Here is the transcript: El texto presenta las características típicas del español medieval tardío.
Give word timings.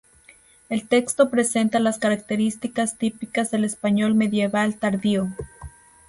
El 0.69 0.87
texto 0.87 1.29
presenta 1.29 1.77
las 1.79 1.99
características 1.99 2.97
típicas 2.97 3.51
del 3.51 3.65
español 3.65 4.15
medieval 4.15 4.73
tardío. 4.79 5.27